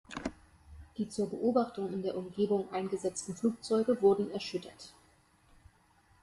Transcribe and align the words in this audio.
Die 0.97 1.07
zur 1.09 1.29
Beobachtung 1.29 1.93
in 1.93 2.01
der 2.01 2.17
Umgebung 2.17 2.71
eingesetzten 2.73 3.35
Flugzeuge 3.35 4.01
wurden 4.01 4.31
erschüttert. 4.31 4.95